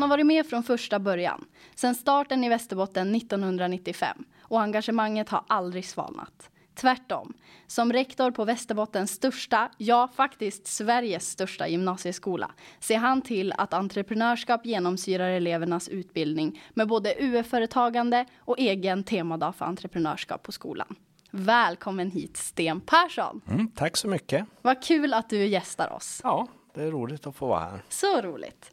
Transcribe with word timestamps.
Han 0.00 0.10
har 0.10 0.16
varit 0.16 0.26
med 0.26 0.46
från 0.46 0.62
första 0.62 0.98
början, 0.98 1.44
sedan 1.74 1.94
starten 1.94 2.44
i 2.44 2.48
Västerbotten 2.48 3.14
1995 3.14 4.24
och 4.42 4.60
engagemanget 4.60 5.28
har 5.28 5.44
aldrig 5.46 5.84
svalnat. 5.84 6.50
Tvärtom, 6.74 7.32
som 7.66 7.92
rektor 7.92 8.30
på 8.30 8.44
Västerbottens 8.44 9.10
största, 9.10 9.70
ja 9.76 10.08
faktiskt 10.14 10.66
Sveriges 10.66 11.30
största 11.30 11.68
gymnasieskola 11.68 12.50
ser 12.78 12.96
han 12.96 13.22
till 13.22 13.52
att 13.52 13.74
entreprenörskap 13.74 14.66
genomsyrar 14.66 15.30
elevernas 15.30 15.88
utbildning 15.88 16.62
med 16.74 16.88
både 16.88 17.14
UF-företagande 17.18 18.26
och 18.38 18.58
egen 18.58 19.04
temadag 19.04 19.54
för 19.54 19.64
entreprenörskap 19.64 20.42
på 20.42 20.52
skolan. 20.52 20.96
Välkommen 21.30 22.10
hit 22.10 22.36
Sten 22.36 22.80
Persson! 22.80 23.40
Mm, 23.48 23.70
tack 23.70 23.96
så 23.96 24.08
mycket! 24.08 24.46
Vad 24.62 24.82
kul 24.82 25.14
att 25.14 25.30
du 25.30 25.46
gästar 25.46 25.92
oss! 25.92 26.20
Ja, 26.24 26.48
det 26.74 26.82
är 26.82 26.90
roligt 26.90 27.26
att 27.26 27.36
få 27.36 27.46
vara 27.46 27.60
här. 27.60 27.82
Så 27.88 28.20
roligt! 28.20 28.72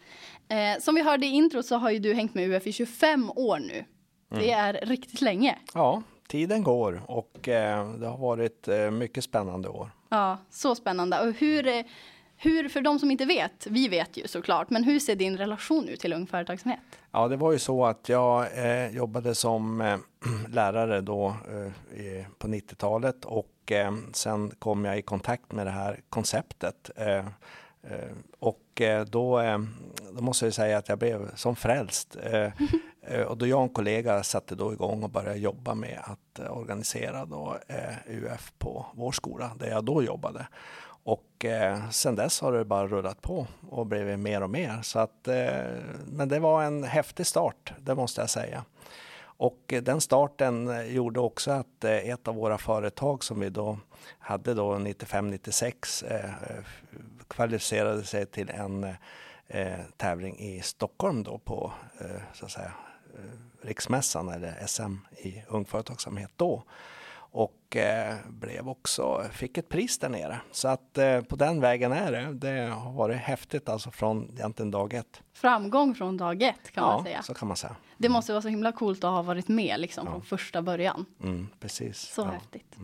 Eh, 0.49 0.79
som 0.79 0.95
vi 0.95 1.01
hörde 1.01 1.25
i 1.25 1.29
intro 1.29 1.63
så 1.63 1.75
har 1.75 1.89
ju 1.89 1.99
du 1.99 2.13
hängt 2.13 2.33
med 2.33 2.49
UF 2.49 2.67
i 2.67 2.71
25 2.71 3.31
år 3.35 3.59
nu. 3.59 3.85
Det 4.29 4.51
är 4.51 4.73
riktigt 4.73 5.21
länge. 5.21 5.57
Ja, 5.73 6.03
tiden 6.27 6.63
går 6.63 7.01
och 7.07 7.47
eh, 7.47 7.91
det 7.91 8.07
har 8.07 8.17
varit 8.17 8.67
eh, 8.67 8.91
mycket 8.91 9.23
spännande 9.23 9.69
år. 9.69 9.91
Ja, 10.09 10.37
så 10.49 10.75
spännande. 10.75 11.19
Och 11.19 11.33
hur, 11.33 11.67
eh, 11.67 11.85
hur, 12.37 12.69
för 12.69 12.81
de 12.81 12.99
som 12.99 13.11
inte 13.11 13.25
vet, 13.25 13.67
vi 13.67 13.87
vet 13.87 14.17
ju 14.17 14.27
såklart, 14.27 14.69
men 14.69 14.83
hur 14.83 14.99
ser 14.99 15.15
din 15.15 15.37
relation 15.37 15.87
ut 15.87 15.99
till 15.99 16.13
Ung 16.13 16.27
Företagsamhet? 16.27 16.79
Ja, 17.11 17.27
det 17.27 17.35
var 17.35 17.51
ju 17.51 17.59
så 17.59 17.85
att 17.85 18.09
jag 18.09 18.57
eh, 18.65 18.95
jobbade 18.95 19.35
som 19.35 19.81
eh, 19.81 19.97
lärare 20.49 21.01
då 21.01 21.27
eh, 21.27 22.27
på 22.37 22.47
90-talet 22.47 23.25
och 23.25 23.71
eh, 23.71 23.91
sen 24.13 24.51
kom 24.59 24.85
jag 24.85 24.97
i 24.97 25.01
kontakt 25.01 25.51
med 25.51 25.65
det 25.65 25.71
här 25.71 25.99
konceptet. 26.09 26.89
Eh, 26.95 27.25
och 28.39 28.81
då, 29.07 29.39
då 30.17 30.23
måste 30.23 30.45
jag 30.45 30.53
säga 30.53 30.77
att 30.77 30.89
jag 30.89 30.99
blev 30.99 31.35
som 31.35 31.55
frälst. 31.55 32.17
Eh, 32.23 32.51
eh, 33.01 33.21
och 33.21 33.37
då 33.37 33.47
jag 33.47 33.57
och 33.57 33.63
en 33.63 33.69
kollega 33.69 34.23
satte 34.23 34.55
då 34.55 34.73
igång 34.73 35.03
och 35.03 35.09
började 35.09 35.39
jobba 35.39 35.75
med 35.75 35.99
att 36.03 36.39
eh, 36.39 36.57
organisera 36.57 37.25
då, 37.25 37.57
UF 38.07 38.53
på 38.57 38.85
vår 38.93 39.11
skola 39.11 39.51
där 39.59 39.69
jag 39.69 39.83
då 39.83 40.03
jobbade. 40.03 40.47
Och 41.07 41.45
eh, 41.45 41.89
sen 41.89 42.15
dess 42.15 42.41
har 42.41 42.53
det 42.53 42.65
bara 42.65 42.87
rullat 42.87 43.21
på 43.21 43.47
och 43.69 43.85
blivit 43.85 44.19
mer 44.19 44.43
och 44.43 44.49
mer. 44.49 44.79
Så 44.81 44.99
att, 44.99 45.27
eh, 45.27 45.47
men 46.05 46.29
det 46.29 46.39
var 46.39 46.63
en 46.63 46.83
häftig 46.83 47.25
start, 47.25 47.73
det 47.79 47.95
måste 47.95 48.21
jag 48.21 48.29
säga. 48.29 48.63
Och 49.19 49.73
eh, 49.73 49.83
den 49.83 50.01
starten 50.01 50.85
gjorde 50.93 51.19
också 51.19 51.51
att 51.51 51.83
ett 51.83 52.27
av 52.27 52.35
våra 52.35 52.57
företag 52.57 53.23
som 53.23 53.39
vi 53.39 53.49
då 53.49 53.77
hade 54.19 54.53
då 54.53 54.73
95-96 54.73 56.05
eh, 56.11 56.63
kvalificerade 57.27 58.03
sig 58.03 58.25
till 58.25 58.49
en 58.49 58.87
eh, 59.47 59.79
tävling 59.97 60.39
i 60.39 60.61
Stockholm 60.61 61.23
då 61.23 61.37
på 61.37 61.73
eh, 61.99 62.21
så 62.33 62.45
att 62.45 62.51
säga 62.51 62.71
eh, 63.15 63.67
Riksmässan 63.67 64.29
eller 64.29 64.67
SM 64.67 64.95
i 65.17 65.43
Ung 65.47 65.65
Företagsamhet 65.65 66.31
då. 66.35 66.63
Och 67.31 67.75
eh, 67.75 68.15
blev 68.27 68.69
också, 68.69 69.23
fick 69.31 69.57
ett 69.57 69.69
pris 69.69 69.99
där 69.99 70.09
nere. 70.09 70.39
Så 70.51 70.67
att 70.67 70.97
eh, 70.97 71.21
på 71.21 71.35
den 71.35 71.61
vägen 71.61 71.91
är 71.91 72.11
det. 72.11 72.33
Det 72.33 72.67
har 72.67 72.91
varit 72.91 73.17
häftigt 73.17 73.69
alltså 73.69 73.91
från 73.91 74.31
egentligen 74.35 74.71
dag 74.71 74.93
ett. 74.93 75.21
Framgång 75.33 75.95
från 75.95 76.17
dag 76.17 76.43
ett 76.43 76.71
kan 76.71 76.83
ja, 76.83 76.95
man 76.95 77.03
säga. 77.03 77.21
så 77.21 77.33
kan 77.33 77.47
man 77.47 77.57
säga. 77.57 77.75
Det 77.97 78.09
måste 78.09 78.31
vara 78.31 78.41
så 78.41 78.47
himla 78.47 78.71
coolt 78.71 79.03
att 79.03 79.11
ha 79.11 79.21
varit 79.21 79.47
med 79.47 79.79
liksom, 79.79 80.07
från 80.07 80.21
första 80.21 80.61
början. 80.61 81.05
Mm, 81.23 81.47
precis. 81.59 81.99
Så 81.99 82.21
ja. 82.21 82.25
häftigt. 82.25 82.75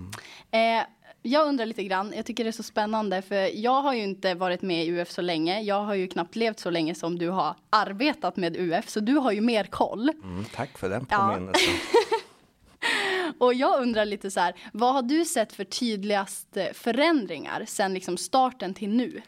Eh, 0.51 0.83
jag 1.25 1.47
undrar 1.47 1.65
lite 1.65 1.83
grann, 1.83 2.13
jag 2.15 2.25
tycker 2.25 2.43
det 2.43 2.49
är 2.49 2.51
så 2.51 2.63
spännande 2.63 3.21
för 3.21 3.35
jag 3.59 3.81
har 3.81 3.93
ju 3.93 4.03
inte 4.03 4.33
varit 4.33 4.61
med 4.61 4.85
i 4.85 4.89
UF 4.91 5.11
så 5.11 5.21
länge. 5.21 5.61
Jag 5.61 5.83
har 5.83 5.93
ju 5.95 6.07
knappt 6.07 6.35
levt 6.35 6.59
så 6.59 6.69
länge 6.69 6.95
som 6.95 7.19
du 7.19 7.29
har 7.29 7.55
arbetat 7.69 8.35
med 8.37 8.55
UF, 8.57 8.89
så 8.89 8.99
du 8.99 9.13
har 9.15 9.31
ju 9.31 9.41
mer 9.41 9.63
koll. 9.63 10.09
Mm, 10.23 10.45
tack 10.55 10.77
för 10.77 10.89
den 10.89 11.05
Ja. 11.09 11.17
påminnelsen. 11.17 11.73
Och 13.37 13.53
jag 13.53 13.81
undrar 13.81 14.05
lite 14.05 14.31
så 14.31 14.39
här, 14.39 14.55
vad 14.73 14.93
har 14.93 15.01
du 15.01 15.25
sett 15.25 15.53
för 15.53 15.63
tydligast 15.63 16.57
eh, 16.57 16.65
förändringar 16.73 17.63
sen 17.67 17.93
liksom 17.93 18.17
starten 18.17 18.73
till 18.73 18.89
nu? 18.89 19.21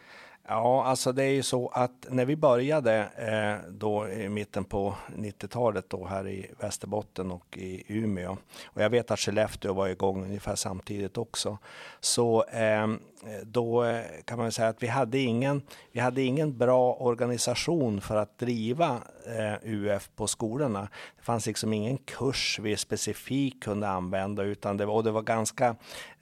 Ja, 0.47 0.85
alltså 0.85 1.11
det 1.11 1.23
är 1.23 1.31
ju 1.31 1.43
så 1.43 1.67
att 1.67 2.05
när 2.09 2.25
vi 2.25 2.35
började 2.35 3.09
eh, 3.17 3.71
då 3.71 4.09
i 4.09 4.29
mitten 4.29 4.63
på 4.63 4.95
90-talet 5.17 5.89
då 5.89 6.05
här 6.05 6.27
i 6.27 6.51
Västerbotten 6.59 7.31
och 7.31 7.57
i 7.57 7.83
Umeå 7.87 8.37
och 8.65 8.81
jag 8.81 8.89
vet 8.89 9.11
att 9.11 9.19
Skellefteå 9.19 9.73
var 9.73 9.87
igång 9.87 10.23
ungefär 10.23 10.55
samtidigt 10.55 11.17
också. 11.17 11.57
Så 11.99 12.45
ehm, 12.51 12.99
eh, 13.23 13.45
då 13.45 13.85
kan 14.25 14.37
man 14.37 14.51
säga 14.51 14.67
att 14.67 14.83
vi 14.83 14.87
hade 14.87 15.19
ingen, 15.19 15.61
vi 15.91 15.99
hade 15.99 16.21
ingen 16.21 16.57
bra 16.57 16.93
organisation 16.93 18.01
för 18.01 18.15
att 18.15 18.37
driva 18.37 19.01
eh, 19.25 19.55
UF 19.63 20.09
på 20.15 20.27
skolorna. 20.27 20.89
Det 21.17 21.23
fanns 21.23 21.47
liksom 21.47 21.73
ingen 21.73 21.97
kurs 21.97 22.59
vi 22.61 22.77
specifikt 22.77 23.63
kunde 23.63 23.87
använda 23.89 24.43
utan 24.43 24.77
det 24.77 24.85
var, 24.85 24.93
och 24.93 25.03
det 25.03 25.11
var 25.11 25.21
ganska 25.21 25.75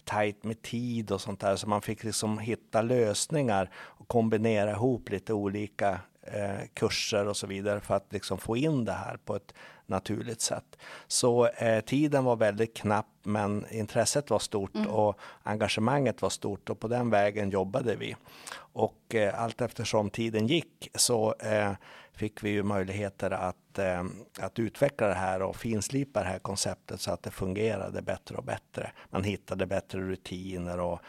tajt 0.06 0.44
med 0.44 0.62
tid 0.62 1.12
och 1.12 1.22
sånt 1.22 1.40
där 1.40 1.56
så 1.56 1.70
man 1.70 1.82
fick 1.82 2.04
liksom 2.04 2.40
hitta 2.40 2.82
lösningar 2.82 3.70
och 3.76 4.08
kombinera 4.08 4.72
ihop 4.72 5.10
lite 5.10 5.34
olika 5.34 6.02
eh, 6.22 6.68
kurser 6.74 7.28
och 7.28 7.38
så 7.38 7.48
vidare 7.48 7.80
för 7.80 7.96
att 7.96 8.14
liksom 8.14 8.38
få 8.38 8.58
in 8.58 8.86
det 8.86 8.92
här 8.92 9.18
på 9.26 9.36
ett 9.36 9.54
naturligt 9.86 10.42
sätt. 10.42 10.78
Så 11.08 11.48
eh, 11.48 11.82
tiden 11.82 12.24
var 12.24 12.36
väldigt 12.36 12.78
knapp 12.78 13.06
men 13.24 13.66
intresset 13.72 14.30
var 14.30 14.40
stort 14.40 14.88
och 14.88 15.20
engagemanget 15.44 16.22
var 16.22 16.30
stort 16.30 16.70
och 16.70 16.80
på 16.80 16.88
den 16.88 17.10
vägen 17.10 17.50
jobbade 17.50 17.96
vi. 17.96 18.16
Och 18.56 19.16
eh, 19.16 19.44
allt 19.44 19.62
eftersom 19.62 20.10
tiden 20.10 20.48
gick 20.48 20.90
så 20.96 21.36
eh, 21.40 21.72
fick 22.14 22.44
vi 22.44 22.50
ju 22.50 22.64
möjligheter 22.64 23.32
att, 23.32 23.80
eh, 23.80 24.04
att 24.40 24.60
utveckla 24.60 25.08
det 25.08 25.14
här 25.14 25.42
och 25.42 25.56
finslipa 25.56 26.20
det 26.20 26.30
här 26.30 26.40
konceptet 26.40 27.02
så 27.02 27.12
att 27.12 27.24
det 27.24 27.32
fungerade 27.32 28.02
bättre 28.02 28.36
och 28.36 28.44
bättre. 28.44 28.92
Man 29.10 29.24
hittade 29.24 29.66
bättre 29.66 30.00
rutiner 30.00 30.80
och 30.80 31.00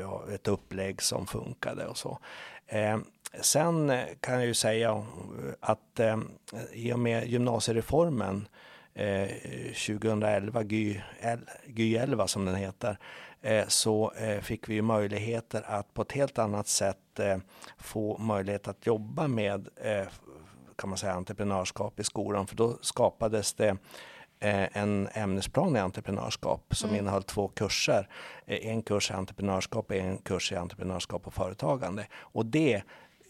ja, 0.00 0.24
ett 0.34 0.48
upplägg 0.48 1.02
som 1.02 1.26
funkade 1.26 1.86
och 1.86 1.96
så. 1.96 2.18
Eh, 2.68 2.98
sen 3.40 3.90
eh, 3.90 4.06
kan 4.20 4.34
jag 4.34 4.46
ju 4.46 4.54
säga 4.54 5.04
att 5.60 6.00
eh, 6.00 6.18
i 6.72 6.92
och 6.92 6.98
med 6.98 7.26
gymnasiereformen 7.28 8.48
eh, 8.94 9.28
2011, 9.86 10.62
Gy, 10.62 11.00
L- 11.20 11.48
Gy 11.66 11.96
11 11.96 12.26
som 12.26 12.44
den 12.44 12.54
heter, 12.54 12.98
eh, 13.42 13.66
så 13.68 14.12
eh, 14.12 14.40
fick 14.40 14.68
vi 14.68 14.74
ju 14.74 14.82
möjligheter 14.82 15.62
att 15.66 15.94
på 15.94 16.02
ett 16.02 16.12
helt 16.12 16.38
annat 16.38 16.68
sätt 16.68 16.98
få 17.78 18.18
möjlighet 18.18 18.68
att 18.68 18.86
jobba 18.86 19.28
med 19.28 19.68
kan 20.76 20.88
man 20.90 20.98
säga 20.98 21.12
entreprenörskap 21.12 22.00
i 22.00 22.04
skolan. 22.04 22.46
För 22.46 22.56
då 22.56 22.78
skapades 22.80 23.54
det 23.54 23.76
en 24.40 25.08
ämnesplan 25.12 25.76
i 25.76 25.78
entreprenörskap 25.78 26.76
som 26.76 26.94
innehöll 26.94 27.22
två 27.22 27.48
kurser. 27.48 28.08
Eh, 28.46 28.66
En 28.68 28.82
kurs 28.82 29.10
i 29.10 29.14
entreprenörskap 29.14 29.90
och 29.90 29.96
en 29.96 30.18
kurs 30.18 30.52
i 30.52 30.56
entreprenörskap 30.56 31.26
och 31.26 31.34
företagande. 31.34 32.06
Och 32.14 32.46
det 32.46 32.82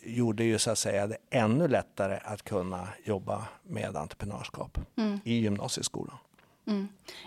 gjorde 0.03 0.45
ju 0.45 0.59
så 0.59 0.71
att 0.71 0.79
säga 0.79 1.07
det 1.07 1.17
ännu 1.31 1.69
lättare 1.69 2.19
att 2.25 2.43
kunna 2.43 2.89
jobba 3.05 3.45
med 3.63 3.97
entreprenörskap 3.97 4.79
i 5.25 5.35
gymnasieskolan. 5.35 6.17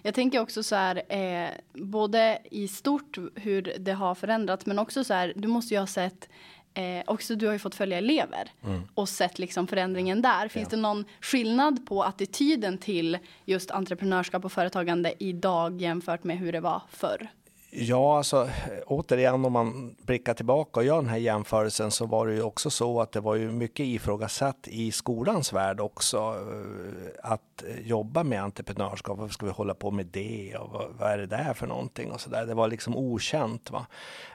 Jag 0.04 0.14
tänker 0.14 0.40
också 0.40 0.64
så 0.64 0.76
här, 0.76 1.02
eh, 1.14 1.50
både 1.74 2.40
i 2.52 2.68
stort 2.68 3.18
hur 3.36 3.76
det 3.80 3.92
har 3.94 4.16
förändrats, 4.16 4.66
men 4.66 4.80
också 4.80 5.04
så 5.04 5.14
här, 5.14 5.34
du 5.36 5.48
måste 5.48 5.74
ju 5.74 5.80
ha 5.80 5.88
sett 5.88 6.30
Eh, 6.74 7.04
också 7.08 7.36
du 7.36 7.46
har 7.46 7.54
ju 7.54 7.60
fått 7.60 7.76
följa 7.76 7.98
elever 7.98 8.52
och 8.94 9.10
sett 9.10 9.40
liksom 9.40 9.68
förändringen 9.68 10.22
där. 10.22 10.48
Finns 10.48 10.70
det 10.70 10.78
någon 10.78 11.06
skillnad 11.22 11.86
på 11.86 12.04
attityden 12.04 12.78
till 12.78 13.18
just 13.46 13.72
entreprenörskap 13.72 14.46
och 14.46 14.52
företagande 14.52 15.14
idag 15.20 15.82
jämfört 15.82 16.24
med 16.24 16.38
hur 16.38 16.52
det 16.52 16.60
var 16.60 16.82
förr? 16.90 17.30
Ja, 17.74 18.18
alltså 18.18 18.50
återigen 18.86 19.46
om 19.46 19.54
man 19.54 19.96
blickar 20.06 20.34
tillbaka 20.34 20.80
och 20.80 20.86
gör 20.86 20.96
den 20.96 21.10
här 21.10 21.18
jämförelsen 21.18 21.92
så 21.92 22.06
var 22.06 22.28
det 22.28 22.34
ju 22.34 22.42
också 22.42 22.70
så 22.70 23.02
att 23.02 23.12
det 23.12 23.20
var 23.20 23.36
ju 23.36 23.52
mycket 23.52 23.86
ifrågasatt 23.86 24.68
i 24.68 24.92
skolans 24.92 25.54
värld 25.54 25.80
också 25.80 26.18
eh, 26.18 27.32
att 27.32 27.64
jobba 27.84 28.24
med 28.24 28.44
entreprenörskap. 28.44 29.18
Varför 29.18 29.34
ska 29.34 29.46
vi 29.46 29.52
hålla 29.52 29.74
på 29.74 29.92
med 29.92 30.06
det 30.06 30.56
och 30.56 30.70
vad, 30.70 30.88
vad 31.00 31.12
är 31.12 31.18
det 31.18 31.26
där 31.26 31.54
för 31.54 31.68
någonting 31.68 32.12
och 32.12 32.22
så 32.22 32.30
där. 32.30 32.46
Det 32.46 32.54
var 32.54 32.68
liksom 32.68 32.98
okänt. 32.98 33.72
Va? 33.72 33.86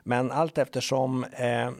Men 0.02 0.30
allt 0.30 0.58
eftersom 0.58 1.24
eh, 1.24 1.66
eh 1.66 1.72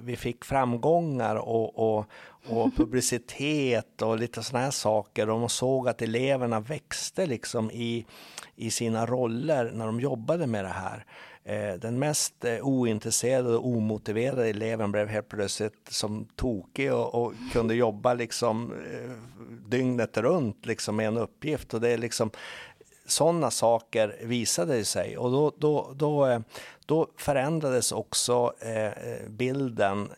vi 0.00 0.16
fick 0.16 0.44
framgångar 0.44 1.36
och, 1.36 1.98
och, 1.98 2.06
och 2.46 2.76
publicitet 2.76 4.02
och 4.02 4.18
lite 4.18 4.42
sådana 4.42 4.64
här 4.64 4.70
saker 4.70 5.30
och 5.30 5.40
man 5.40 5.48
såg 5.48 5.88
att 5.88 6.02
eleverna 6.02 6.60
växte 6.60 7.26
liksom 7.26 7.70
i 7.70 8.06
i 8.58 8.70
sina 8.70 9.06
roller 9.06 9.70
när 9.74 9.86
de 9.86 10.00
jobbade 10.00 10.46
med 10.46 10.64
det 10.64 10.68
här. 10.68 11.04
Eh, 11.44 11.80
den 11.80 11.98
mest 11.98 12.44
eh, 12.44 12.60
ointresserade 12.60 13.56
och 13.56 13.66
omotiverade 13.66 14.48
eleven 14.48 14.92
blev 14.92 15.08
helt 15.08 15.28
plötsligt 15.28 15.88
som 15.90 16.26
tokig 16.36 16.92
och, 16.92 17.14
och 17.14 17.32
kunde 17.52 17.74
jobba 17.74 18.14
liksom 18.14 18.72
eh, 18.72 19.10
dygnet 19.68 20.16
runt 20.16 20.66
liksom 20.66 20.96
med 20.96 21.06
en 21.06 21.16
uppgift. 21.16 21.74
Och 21.74 21.80
det 21.80 21.88
är 21.88 21.98
liksom 21.98 22.30
sådana 23.06 23.50
saker 23.50 24.16
visade 24.22 24.84
sig 24.84 25.18
och 25.18 25.30
då, 25.30 25.52
då, 25.58 25.92
då, 25.96 26.42
då 26.88 27.06
förändrades 27.16 27.92
också 27.92 28.52
eh, 28.60 29.28
bilden 29.28 30.08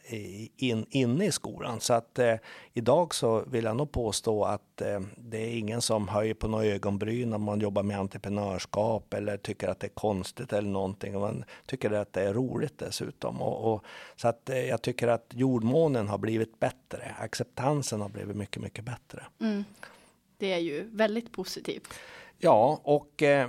in, 0.56 0.86
inne 0.90 1.26
i 1.26 1.32
skolan. 1.32 1.80
Så 1.80 1.94
att 1.94 2.18
eh, 2.18 2.34
idag 2.72 3.14
så 3.14 3.44
vill 3.46 3.64
jag 3.64 3.76
nog 3.76 3.92
påstå 3.92 4.44
att 4.44 4.80
eh, 4.80 5.00
det 5.16 5.38
är 5.38 5.58
ingen 5.58 5.82
som 5.82 6.08
höjer 6.08 6.34
på 6.34 6.48
några 6.48 6.64
ögonbryn 6.64 7.32
om 7.32 7.42
man 7.42 7.60
jobbar 7.60 7.82
med 7.82 7.98
entreprenörskap 7.98 9.14
eller 9.14 9.36
tycker 9.36 9.68
att 9.68 9.80
det 9.80 9.86
är 9.86 9.88
konstigt 9.88 10.52
eller 10.52 10.68
någonting. 10.68 11.20
Man 11.20 11.44
tycker 11.66 11.90
att 11.90 12.12
det 12.12 12.22
är 12.22 12.34
roligt 12.34 12.78
dessutom. 12.78 13.42
Och, 13.42 13.72
och 13.74 13.84
så 14.16 14.28
att 14.28 14.50
eh, 14.50 14.68
jag 14.68 14.82
tycker 14.82 15.08
att 15.08 15.26
jordmånen 15.30 16.08
har 16.08 16.18
blivit 16.18 16.60
bättre. 16.60 17.14
Acceptansen 17.18 18.00
har 18.00 18.08
blivit 18.08 18.36
mycket, 18.36 18.62
mycket 18.62 18.84
bättre. 18.84 19.24
Mm. 19.40 19.64
Det 20.38 20.52
är 20.52 20.58
ju 20.58 20.88
väldigt 20.92 21.32
positivt. 21.32 21.94
Ja, 22.42 22.80
och 22.84 23.22
eh, 23.22 23.48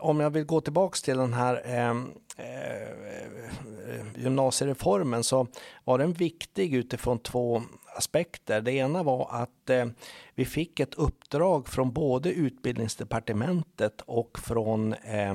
om 0.00 0.20
jag 0.20 0.30
vill 0.30 0.44
gå 0.44 0.60
tillbaks 0.60 1.02
till 1.02 1.16
den 1.16 1.32
här 1.32 1.62
ehm, 1.64 2.12
eh, 2.36 4.22
gymnasiereformen 4.22 5.24
så 5.24 5.46
var 5.84 5.98
den 5.98 6.12
viktig 6.12 6.74
utifrån 6.74 7.18
två 7.18 7.62
aspekter. 7.96 8.60
Det 8.60 8.72
ena 8.72 9.02
var 9.02 9.28
att 9.30 9.70
eh, 9.70 9.86
vi 10.34 10.44
fick 10.44 10.80
ett 10.80 10.94
uppdrag 10.94 11.68
från 11.68 11.92
både 11.92 12.32
utbildningsdepartementet 12.32 14.00
och 14.00 14.38
från 14.38 14.92
eh, 14.92 15.34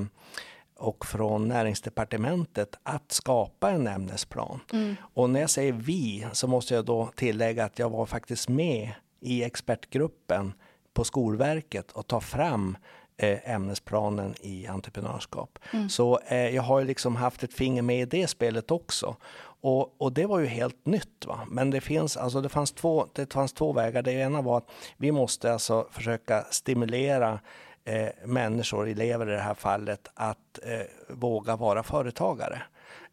och 0.80 1.06
från 1.06 1.48
näringsdepartementet 1.48 2.75
att 2.83 3.12
skapa 3.12 3.71
en 3.71 3.88
ämnesplan. 3.88 4.59
Mm. 4.74 4.95
Och 5.13 5.30
när 5.30 5.39
jag 5.39 5.50
säger 5.50 5.74
vi 5.74 6.27
så 6.33 6.48
måste 6.48 6.74
jag 6.74 6.86
då 6.86 7.09
tillägga 7.15 7.65
att 7.65 7.80
jag 7.80 7.89
var 7.89 8.06
faktiskt 8.06 8.50
med 8.50 8.92
i 9.19 9.44
expertgruppen 9.44 10.54
på 10.98 11.04
Skolverket 11.04 11.92
och 11.92 12.08
ta 12.08 12.22
fram 12.22 12.78
eh, 13.18 13.52
ämnesplanen 13.52 14.36
i 14.42 14.68
entreprenörskap. 14.68 15.60
Mm. 15.74 15.90
Så 15.90 16.20
eh, 16.28 16.56
jag 16.56 16.62
har 16.62 16.80
ju 16.80 16.86
liksom 16.86 17.16
haft 17.16 17.44
ett 17.44 17.54
finger 17.54 17.82
med 17.82 18.02
i 18.02 18.06
det 18.06 18.28
spelet 18.28 18.72
också. 18.72 19.16
Och, 19.62 20.02
och 20.02 20.14
det 20.14 20.26
var 20.26 20.40
ju 20.40 20.46
helt 20.46 20.86
nytt. 20.86 21.26
Va? 21.26 21.40
Men 21.48 21.70
det, 21.70 21.82
finns, 21.82 22.18
alltså 22.18 22.42
det, 22.42 22.50
fanns 22.50 22.72
två, 22.72 23.08
det 23.14 23.34
fanns 23.34 23.54
två 23.54 23.74
vägar. 23.74 24.02
Det 24.02 24.12
ena 24.12 24.42
var 24.42 24.58
att 24.58 24.70
vi 24.98 25.12
måste 25.12 25.54
alltså 25.54 25.88
försöka 25.92 26.44
stimulera 26.44 27.40
eh, 27.86 28.10
människor, 28.26 28.88
elever 28.88 29.30
i 29.30 29.34
det 29.34 29.40
här 29.40 29.54
fallet, 29.54 30.08
att 30.14 30.60
eh, 30.64 31.16
våga 31.16 31.56
vara 31.56 31.84
företagare 31.84 32.62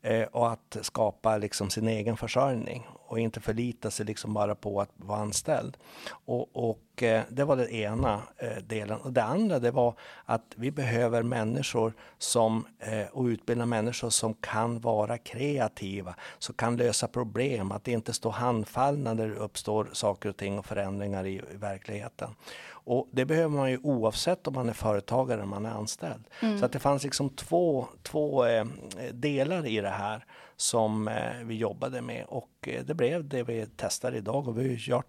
eh, 0.03 0.23
och 0.23 0.53
att 0.53 0.77
skapa 0.83 1.37
liksom 1.37 1.71
sin 1.71 1.89
egen 1.89 2.17
försörjning 2.17 2.87
och 3.07 3.19
inte 3.19 3.41
förlita 3.41 3.91
sig 3.91 4.07
liksom 4.07 4.35
bara 4.35 4.55
på 4.55 4.81
att 4.81 4.91
vara 4.97 5.19
anställd. 5.19 5.77
Och, 6.25 6.69
och 6.69 6.79
det 7.29 7.45
var 7.45 7.57
den 7.57 7.69
ena 7.69 8.23
eh, 8.39 8.63
delen. 8.67 9.01
Och 9.01 9.13
det 9.13 9.23
andra 9.23 9.59
det 9.59 9.71
var 9.71 9.95
att 10.25 10.55
vi 10.57 10.71
behöver 10.71 11.23
människor 11.23 11.93
som, 12.19 12.67
eh, 12.79 13.07
och 13.13 13.25
utbilda 13.25 13.67
människor 13.67 14.11
som 14.11 14.35
kan 14.35 14.81
vara 14.81 15.19
kreativa, 15.19 16.15
som 16.39 16.55
kan 16.55 16.77
lösa 16.77 17.09
problem, 17.09 17.73
att 17.73 17.89
inte 17.89 18.13
stå 18.13 18.31
handfallna 18.31 19.15
när 19.15 19.29
det 19.29 19.35
uppstår 19.35 19.89
saker 19.93 20.29
och 20.29 20.37
ting 20.37 20.59
och 20.59 20.67
förändringar 20.67 21.27
i, 21.27 21.35
i 21.35 21.57
verkligheten. 21.57 22.31
Och 22.87 23.09
det 23.11 23.25
behöver 23.25 23.57
man 23.57 23.71
ju 23.71 23.79
oavsett 23.83 24.47
om 24.47 24.55
man 24.55 24.69
är 24.69 24.73
företagare 24.73 25.39
eller 25.39 25.47
man 25.47 25.67
är 25.67 25.71
anställd. 25.71 26.25
Mm. 26.41 26.59
Så 26.59 26.65
att 26.65 26.73
det 26.73 26.79
fanns 26.79 27.05
liksom 27.05 27.31
två, 27.31 27.87
två 28.03 28.45
eh, 28.45 28.65
delar 29.13 29.67
i 29.67 29.81
det 29.81 29.89
här 29.89 30.25
som 30.57 31.09
eh, 31.09 31.45
vi 31.45 31.55
jobbade 31.55 32.01
med 32.01 32.25
och 32.29 32.69
eh, 32.69 32.85
det 32.85 32.95
blev 32.95 33.29
det 33.29 33.43
vi 33.43 33.67
testar 33.77 34.15
idag 34.15 34.49
och 34.49 34.59
vi 34.59 34.91
har 34.91 35.05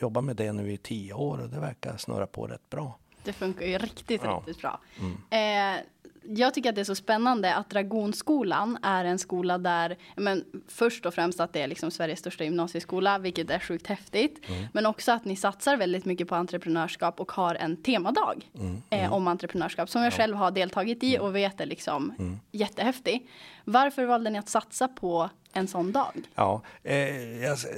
jobbat 0.00 0.24
med 0.24 0.36
det 0.36 0.52
nu 0.52 0.72
i 0.72 0.76
tio 0.76 1.14
år 1.16 1.42
och 1.42 1.48
det 1.48 1.60
verkar 1.60 1.96
snurra 1.96 2.26
på 2.26 2.46
rätt 2.46 2.70
bra. 2.70 2.98
Det 3.24 3.32
funkar 3.32 3.66
ju 3.66 3.78
riktigt, 3.78 4.20
ja. 4.24 4.36
riktigt 4.36 4.62
bra. 4.62 4.80
Mm. 5.00 5.76
Eh, 5.78 5.84
jag 6.28 6.54
tycker 6.54 6.68
att 6.68 6.74
det 6.74 6.80
är 6.80 6.84
så 6.84 6.94
spännande 6.94 7.54
att 7.54 7.70
Dragonskolan 7.70 8.78
är 8.82 9.04
en 9.04 9.18
skola 9.18 9.58
där, 9.58 9.96
men 10.16 10.44
först 10.68 11.06
och 11.06 11.14
främst 11.14 11.40
att 11.40 11.52
det 11.52 11.60
är 11.60 11.66
liksom 11.66 11.90
Sveriges 11.90 12.18
största 12.18 12.44
gymnasieskola, 12.44 13.18
vilket 13.18 13.50
är 13.50 13.58
sjukt 13.58 13.86
häftigt. 13.86 14.48
Mm. 14.48 14.66
Men 14.72 14.86
också 14.86 15.12
att 15.12 15.24
ni 15.24 15.36
satsar 15.36 15.76
väldigt 15.76 16.04
mycket 16.04 16.28
på 16.28 16.34
entreprenörskap 16.34 17.20
och 17.20 17.32
har 17.32 17.54
en 17.54 17.76
temadag 17.76 18.50
mm. 18.58 18.82
Eh, 18.90 19.00
mm. 19.00 19.12
om 19.12 19.28
entreprenörskap 19.28 19.90
som 19.90 20.02
jag 20.02 20.12
ja. 20.12 20.16
själv 20.16 20.36
har 20.36 20.50
deltagit 20.50 21.02
i 21.02 21.14
mm. 21.16 21.26
och 21.26 21.36
vet 21.36 21.60
är 21.60 21.66
liksom 21.66 22.14
mm. 22.18 22.40
jättehäftig. 22.52 23.28
Varför 23.68 24.04
valde 24.04 24.30
ni 24.30 24.38
att 24.38 24.48
satsa 24.48 24.88
på 24.88 25.30
en 25.52 25.68
sån 25.68 25.92
dag? 25.92 26.12
Ja, 26.34 26.60
eh, 26.82 26.96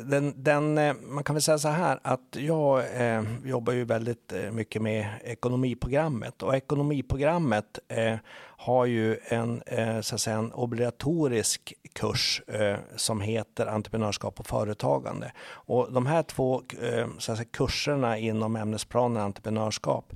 den, 0.05 0.43
den, 0.43 0.79
eh, 0.79 0.95
man 0.95 1.25
kan 1.25 1.35
väl 1.35 1.43
säga 1.43 1.59
så 1.59 1.69
här 1.69 2.01
att 2.03 2.37
jag 2.37 2.79
eh, 3.01 3.23
jobbar 3.45 3.73
ju 3.73 3.85
väldigt 3.85 4.33
eh, 4.33 4.51
mycket 4.51 4.83
med 4.83 5.07
ekonomiprogrammet 5.25 6.43
och 6.43 6.57
ekonomiprogrammet 6.57 7.79
eh, 7.89 8.17
har 8.41 8.87
ju 8.87 9.19
en, 9.25 9.63
eh, 9.67 10.01
så 10.01 10.15
att 10.15 10.21
säga, 10.21 10.37
en 10.37 10.53
obligatorisk 10.53 11.75
kurs 11.93 12.43
eh, 12.47 12.77
som 12.97 13.21
heter 13.21 13.67
entreprenörskap 13.67 14.41
och 14.41 14.47
företagande. 14.47 15.33
Och 15.51 15.93
de 15.93 16.07
här 16.07 16.23
två 16.23 16.63
eh, 16.83 17.07
så 17.19 17.33
att 17.33 17.39
säga, 17.39 17.49
kurserna 17.53 18.19
inom 18.19 18.57
ämnesplanen 18.57 19.23
entreprenörskap, 19.23 20.13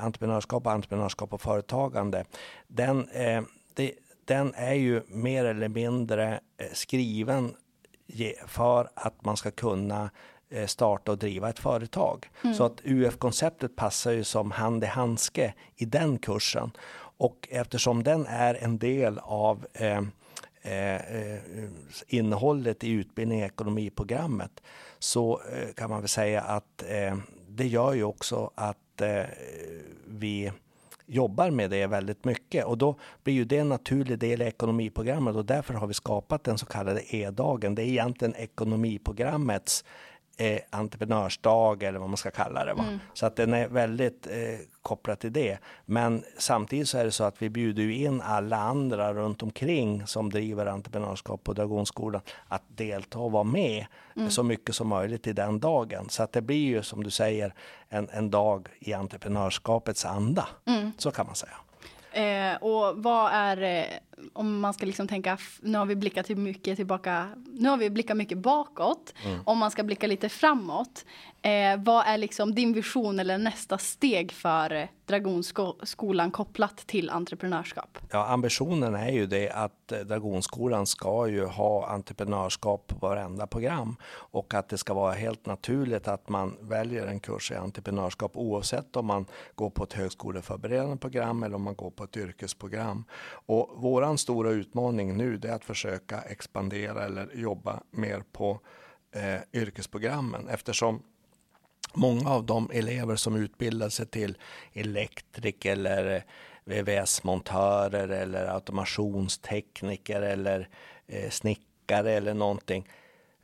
entreprenörskap 0.00 0.66
och 0.66 0.72
entreprenörskap 0.72 1.32
och 1.32 1.40
företagande, 1.40 2.24
den, 2.68 3.08
det, 3.74 3.94
den 4.24 4.54
är 4.54 4.74
ju 4.74 5.02
mer 5.06 5.44
eller 5.44 5.68
mindre 5.68 6.40
eh, 6.58 6.66
skriven 6.72 7.54
för 8.46 8.90
att 8.94 9.24
man 9.24 9.36
ska 9.36 9.50
kunna 9.50 10.10
eh, 10.50 10.66
starta 10.66 11.12
och 11.12 11.18
driva 11.18 11.48
ett 11.48 11.58
företag. 11.58 12.30
Mm. 12.44 12.54
Så 12.54 12.64
att 12.64 12.80
UF-konceptet 12.84 13.76
passar 13.76 14.10
ju 14.12 14.24
som 14.24 14.50
hand 14.50 14.84
i 14.84 14.86
handske 14.86 15.54
i 15.76 15.84
den 15.84 16.18
kursen. 16.18 16.70
Och 17.16 17.48
eftersom 17.50 18.02
den 18.02 18.26
är 18.26 18.54
en 18.54 18.78
del 18.78 19.18
av 19.18 19.66
eh, 19.72 20.02
eh, 20.62 21.38
innehållet 22.06 22.84
i 22.84 22.90
utbildning 22.90 23.40
och 23.40 23.46
ekonomiprogrammet 23.46 24.62
så 24.98 25.40
eh, 25.52 25.74
kan 25.74 25.90
man 25.90 26.00
väl 26.00 26.08
säga 26.08 26.40
att 26.40 26.82
eh, 26.88 27.16
det 27.48 27.66
gör 27.66 27.92
ju 27.92 28.04
också 28.04 28.50
att 28.54 28.76
vi 30.06 30.52
jobbar 31.10 31.50
med 31.50 31.70
det 31.70 31.86
väldigt 31.86 32.24
mycket 32.24 32.64
och 32.64 32.78
då 32.78 32.98
blir 33.24 33.34
ju 33.34 33.44
det 33.44 33.58
en 33.58 33.68
naturlig 33.68 34.18
del 34.18 34.42
i 34.42 34.44
ekonomiprogrammet 34.44 35.36
och 35.36 35.44
därför 35.44 35.74
har 35.74 35.86
vi 35.86 35.94
skapat 35.94 36.44
den 36.44 36.58
så 36.58 36.66
kallade 36.66 37.16
E-dagen. 37.16 37.74
Det 37.74 37.82
är 37.82 37.86
egentligen 37.86 38.34
ekonomiprogrammets 38.34 39.84
eh, 40.40 40.60
entreprenörsdag 40.70 41.82
eller 41.82 41.98
vad 41.98 42.08
man 42.08 42.16
ska 42.16 42.30
kalla 42.30 42.64
det. 42.64 42.74
Va? 42.74 42.82
Mm. 42.82 42.98
Så 43.14 43.26
att 43.26 43.36
den 43.36 43.54
är 43.54 43.68
väldigt 43.68 44.26
eh, 44.26 44.58
kopplad 44.82 45.18
till 45.18 45.32
det. 45.32 45.58
Men 45.84 46.24
samtidigt 46.38 46.88
så 46.88 46.98
är 46.98 47.04
det 47.04 47.12
så 47.12 47.24
att 47.24 47.42
vi 47.42 47.50
bjuder 47.50 47.90
in 47.90 48.20
alla 48.20 48.56
andra 48.56 49.14
runt 49.14 49.42
omkring 49.42 50.06
som 50.06 50.30
driver 50.30 50.66
entreprenörskap 50.66 51.44
på 51.44 51.52
Dragonskolan 51.52 52.22
att 52.48 52.62
delta 52.68 53.18
och 53.18 53.32
vara 53.32 53.44
med 53.44 53.86
mm. 54.16 54.30
så 54.30 54.42
mycket 54.42 54.74
som 54.74 54.88
möjligt 54.88 55.26
i 55.26 55.32
den 55.32 55.60
dagen. 55.60 56.08
Så 56.08 56.22
att 56.22 56.32
det 56.32 56.42
blir 56.42 56.66
ju 56.66 56.82
som 56.82 57.04
du 57.04 57.10
säger 57.10 57.54
en, 57.88 58.08
en 58.12 58.30
dag 58.30 58.68
i 58.78 58.92
entreprenörskapets 58.92 60.04
anda. 60.04 60.48
Mm. 60.66 60.92
Så 60.98 61.10
kan 61.10 61.26
man 61.26 61.34
säga. 61.34 61.56
Eh, 62.12 62.56
och 62.60 63.02
vad 63.02 63.32
är, 63.32 63.62
eh, 63.62 63.84
om 64.32 64.60
man 64.60 64.74
ska 64.74 64.86
liksom 64.86 65.08
tänka, 65.08 65.38
nu 65.60 65.78
har 65.78 65.86
vi 65.86 65.96
blickat 65.96 66.26
till 66.26 66.36
mycket 66.36 66.76
tillbaka, 66.76 67.28
nu 67.52 67.68
har 67.68 67.76
vi 67.76 67.90
blickat 67.90 68.16
mycket 68.16 68.38
bakåt. 68.38 69.14
Mm. 69.24 69.40
Om 69.44 69.58
man 69.58 69.70
ska 69.70 69.82
blicka 69.82 70.06
lite 70.06 70.28
framåt, 70.28 71.04
eh, 71.42 71.76
vad 71.78 72.06
är 72.06 72.18
liksom 72.18 72.54
din 72.54 72.72
vision 72.72 73.20
eller 73.20 73.38
nästa 73.38 73.78
steg 73.78 74.32
för 74.32 74.88
Dragonskolan 75.10 76.30
kopplat 76.30 76.76
till 76.76 77.10
entreprenörskap? 77.10 77.98
Ja, 78.10 78.26
ambitionen 78.26 78.94
är 78.94 79.10
ju 79.10 79.26
det 79.26 79.50
att 79.50 79.92
eh, 79.92 79.98
Dragonskolan 79.98 80.86
ska 80.86 81.28
ju 81.28 81.44
ha 81.44 81.86
entreprenörskap 81.86 82.86
på 82.86 83.06
varenda 83.06 83.46
program 83.46 83.96
och 84.06 84.54
att 84.54 84.68
det 84.68 84.78
ska 84.78 84.94
vara 84.94 85.12
helt 85.12 85.46
naturligt 85.46 86.08
att 86.08 86.28
man 86.28 86.56
väljer 86.60 87.06
en 87.06 87.20
kurs 87.20 87.50
i 87.50 87.54
entreprenörskap 87.54 88.32
oavsett 88.34 88.96
om 88.96 89.06
man 89.06 89.26
går 89.54 89.70
på 89.70 89.84
ett 89.84 89.92
högskoleförberedande 89.92 90.96
program 90.96 91.42
eller 91.42 91.56
om 91.56 91.62
man 91.62 91.74
går 91.74 91.90
på 91.90 92.04
ett 92.04 92.16
yrkesprogram. 92.16 93.04
Och 93.30 93.70
våran 93.76 94.18
stora 94.18 94.50
utmaning 94.50 95.16
nu 95.16 95.40
är 95.42 95.52
att 95.52 95.64
försöka 95.64 96.20
expandera 96.20 97.04
eller 97.04 97.28
jobba 97.34 97.80
mer 97.90 98.22
på 98.32 98.60
eh, 99.12 99.60
yrkesprogrammen 99.60 100.48
eftersom 100.48 101.02
många 101.94 102.30
av 102.30 102.44
de 102.44 102.70
elever 102.72 103.16
som 103.16 103.36
utbildar 103.36 103.88
sig 103.88 104.06
till 104.06 104.36
elektriker 104.72 105.72
eller 105.72 106.24
VVS-montörer 106.64 108.08
eller 108.08 108.54
automationstekniker 108.54 110.22
eller 110.22 110.68
eh, 111.06 111.30
snickare 111.30 112.12
eller 112.12 112.34
någonting 112.34 112.88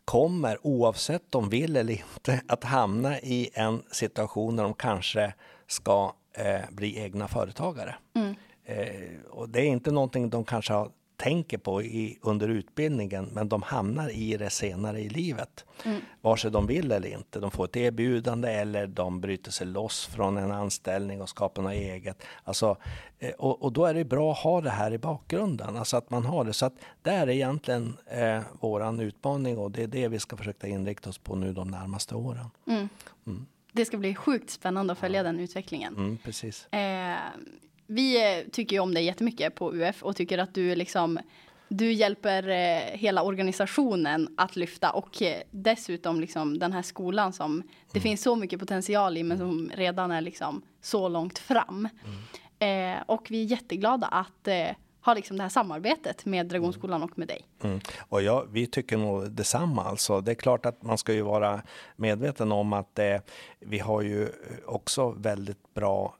kommer 0.05 0.67
oavsett 0.67 1.35
om 1.35 1.43
de 1.43 1.50
vill 1.50 1.76
eller 1.76 1.93
inte 1.93 2.41
att 2.49 2.65
hamna 2.65 3.21
i 3.21 3.50
en 3.55 3.83
situation 3.91 4.57
där 4.57 4.65
de 4.65 4.75
kanske 4.75 5.35
ska 5.67 6.15
eh, 6.33 6.71
bli 6.71 6.99
egna 6.99 7.29
företagare. 7.29 7.95
Mm. 8.15 8.35
Eh, 8.65 9.21
och 9.31 9.49
det 9.49 9.61
är 9.61 9.67
inte 9.67 9.91
någonting 9.91 10.31
de 10.31 10.45
kanske 10.45 10.73
har 10.73 10.91
tänker 11.16 11.58
på 11.58 11.82
i, 11.82 12.18
under 12.23 12.49
utbildningen, 12.49 13.30
men 13.32 13.49
de 13.49 13.62
hamnar 13.62 14.08
i 14.08 14.37
det 14.37 14.50
senare 14.50 15.00
i 15.00 15.08
livet. 15.08 15.64
Mm. 15.85 16.00
Vare 16.20 16.37
sig 16.37 16.50
de 16.50 16.66
vill 16.66 16.92
eller 16.92 17.08
inte. 17.08 17.40
De 17.40 17.50
får 17.50 17.64
ett 17.64 17.76
erbjudande 17.76 18.52
eller 18.52 18.87
de 18.87 19.20
bryter 19.20 19.50
sig 19.50 19.66
loss 19.66 20.06
från 20.06 20.37
en 20.37 20.52
anställning 20.52 21.23
och 21.23 21.28
skapar 21.28 21.62
något 21.62 21.73
eget. 21.73 22.23
Alltså, 22.44 22.76
eh, 23.18 23.30
och, 23.30 23.62
och, 23.62 23.73
då 23.73 23.85
är 23.85 23.94
det 23.94 24.04
bra 24.04 24.32
att 24.32 24.38
ha 24.38 24.61
det 24.61 24.70
här 24.70 24.92
i 24.92 24.99
bakgrunden, 24.99 25.76
alltså 25.76 25.96
att 25.96 26.11
man 26.11 26.25
har 26.25 26.44
det. 26.44 26.52
Så 26.52 26.66
att 26.66 26.75
det 27.02 27.11
är 27.11 27.28
egentligen 27.28 27.96
eh, 28.06 28.40
våran 28.61 29.00
utmaning 29.00 29.58
och 29.58 29.70
det 29.70 29.82
är 29.82 29.87
det 29.87 30.08
vi 30.08 30.18
ska 30.18 30.37
försöka 30.37 30.66
inrikta 30.66 31.11
oss 31.11 31.18
på 31.18 31.37
nu 31.37 31.52
de 31.52 31.68
närmaste 31.68 32.14
åren. 32.14 32.50
Mm. 32.66 32.88
Mm. 33.26 33.46
Det 33.73 33.85
ska 33.85 33.96
bli 33.96 34.14
sjukt 34.14 34.50
spännande 34.50 34.92
att 34.92 34.99
följa 34.99 35.23
den 35.23 35.40
utvecklingen. 35.40 35.96
Mm, 35.96 36.18
precis. 36.18 36.66
Eh, 36.66 37.16
vi 37.87 38.38
eh, 38.38 38.45
tycker 38.52 38.76
ju 38.76 38.81
om 38.81 38.95
dig 38.95 39.05
jättemycket 39.05 39.55
på 39.55 39.75
UF 39.75 40.02
och 40.02 40.16
tycker 40.16 40.38
att 40.38 40.55
du 40.55 40.75
liksom 40.75 41.19
du 41.69 41.93
hjälper 41.93 42.49
eh, 42.49 42.99
hela 42.99 43.23
organisationen 43.23 44.35
att 44.37 44.57
lyfta 44.57 44.90
och 44.90 45.23
eh, 45.23 45.43
dessutom 45.50 46.21
liksom 46.21 46.59
den 46.59 46.73
här 46.73 46.83
skolan 46.83 47.33
som 47.33 47.62
det 47.93 47.99
mm. 47.99 48.02
finns 48.02 48.23
så 48.23 48.37
mycket 48.37 48.61
potential 48.61 49.16
i 49.16 49.23
men 49.23 49.38
som 49.38 49.71
redan 49.75 50.11
är 50.11 50.21
liksom 50.21 50.62
så 50.81 51.09
långt 51.09 51.38
fram. 51.38 51.88
Mm. 52.59 52.97
Eh, 52.97 53.02
och 53.07 53.26
vi 53.31 53.43
är 53.43 53.47
jätteglada 53.47 54.07
att 54.07 54.49
ha 55.00 55.14
liksom 55.14 55.37
det 55.37 55.43
här 55.43 55.50
samarbetet 55.50 56.25
med 56.25 56.47
Dragonskolan 56.47 57.02
och 57.02 57.19
med 57.19 57.28
dig. 57.28 57.47
Mm. 57.62 57.81
Och 57.99 58.23
ja, 58.23 58.45
vi 58.50 58.66
tycker 58.66 58.97
nog 58.97 59.31
detsamma. 59.31 59.85
Alltså, 59.85 60.21
det 60.21 60.31
är 60.31 60.35
klart 60.35 60.66
att 60.66 60.83
man 60.83 60.99
ska 60.99 61.12
ju 61.12 61.23
vara 61.23 61.62
medveten 61.97 62.52
om 62.52 62.73
att 62.73 62.99
vi 63.61 63.78
har 63.78 64.02
ju 64.02 64.28
också 64.66 65.11
väldigt 65.11 65.75
bra 65.75 66.16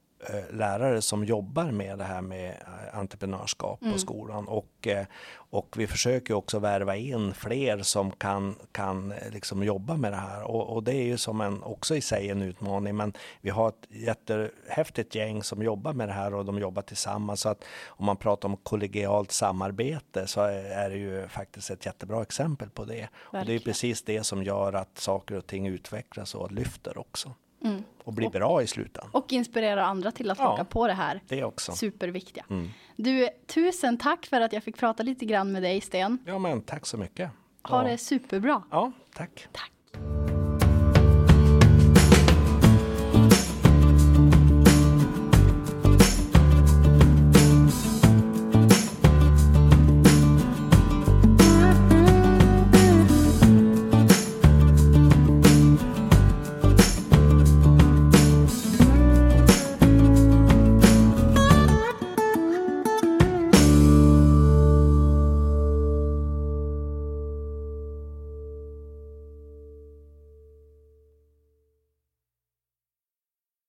lärare 0.51 1.03
som 1.03 1.25
jobbar 1.25 1.71
med 1.71 1.99
det 1.99 2.05
här 2.05 2.21
med 2.21 2.51
eh, 2.51 2.99
entreprenörskap 2.99 3.83
mm. 3.83 3.93
på 3.93 3.99
skolan 3.99 4.49
och, 4.49 4.87
eh, 4.87 5.07
och 5.51 5.75
vi 5.77 5.87
försöker 5.87 6.35
också 6.35 6.59
värva 6.59 6.97
in 6.97 7.35
fler 7.35 7.83
som 7.83 8.11
kan, 8.11 8.55
kan 8.73 9.15
liksom 9.33 9.63
jobba 9.63 9.97
med 9.97 10.13
det 10.13 10.17
här 10.17 10.43
och, 10.43 10.75
och 10.75 10.83
det 10.83 10.93
är 10.93 11.05
ju 11.05 11.17
som 11.17 11.41
en, 11.41 11.63
också 11.63 11.97
i 11.97 12.01
sig 12.01 12.31
en 12.31 12.43
utmaning 12.43 12.97
men 12.97 13.13
vi 13.41 13.51
har 13.51 13.69
ett 13.69 13.87
jättehäftigt 13.89 15.15
gäng 15.15 15.43
som 15.43 15.63
jobbar 15.63 15.93
med 15.93 16.09
det 16.09 16.15
här 16.15 16.35
och 16.35 16.45
de 16.45 16.59
jobbar 16.59 16.83
tillsammans 16.83 17.41
så 17.41 17.49
att 17.49 17.65
om 17.87 18.07
man 18.07 18.17
pratar 18.17 18.49
om 18.49 18.57
kollegialt 18.57 19.33
samarbete 19.33 20.27
så 20.27 20.41
är 20.41 20.91
det 20.91 20.97
ju 20.97 21.29
faktiskt 21.29 21.71
ett 21.71 21.87
jättebra 21.87 22.23
exempel 22.23 22.71
på 22.71 22.85
det. 22.85 22.93
Verkligen. 22.93 23.41
Och 23.41 23.47
det 23.47 23.55
är 23.55 23.59
precis 23.59 24.03
det 24.03 24.25
som 24.25 24.43
gör 24.43 24.73
att 24.73 24.99
saker 24.99 25.35
och 25.35 25.47
ting 25.47 25.67
utvecklas 25.67 26.35
och 26.35 26.53
lyfter 26.53 26.99
också. 26.99 27.35
Mm. 27.67 27.85
Och 28.05 28.13
bli 28.13 28.29
bra 28.29 28.63
i 28.63 28.67
slutändan. 28.67 29.11
Och 29.13 29.33
inspirera 29.33 29.85
andra 29.85 30.13
till 30.13 30.31
att 30.31 30.39
ja, 30.39 30.45
haka 30.45 30.65
på 30.65 30.87
det 30.87 30.93
här. 30.93 31.23
Det 31.29 31.45
också. 31.45 31.73
Superviktiga. 31.73 32.45
Mm. 32.51 32.69
Du, 32.97 33.29
tusen 33.47 33.99
tack 33.99 34.27
för 34.27 34.41
att 34.41 34.53
jag 34.53 34.63
fick 34.63 34.77
prata 34.77 35.03
lite 35.03 35.25
grann 35.25 35.53
med 35.53 35.63
dig 35.63 35.81
Sten. 35.81 36.19
Ja 36.27 36.39
men 36.39 36.63
tack 36.63 36.87
så 36.87 36.97
mycket. 36.97 37.31
Ha 37.63 37.83
ja. 37.83 37.89
det 37.91 37.99
superbra. 37.99 38.63
Ja, 38.71 38.93
tack. 39.15 39.49
Tack. 39.53 39.73